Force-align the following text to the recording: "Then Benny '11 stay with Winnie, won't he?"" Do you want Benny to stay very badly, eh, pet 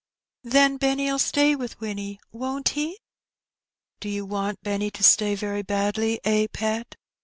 "Then 0.43 0.77
Benny 0.77 1.03
'11 1.09 1.19
stay 1.19 1.55
with 1.55 1.79
Winnie, 1.79 2.19
won't 2.31 2.69
he?"" 2.69 2.97
Do 4.01 4.09
you 4.09 4.25
want 4.25 4.57
Benny 4.63 4.89
to 4.89 5.03
stay 5.03 5.35
very 5.35 5.61
badly, 5.61 6.19
eh, 6.23 6.47
pet 6.51 6.95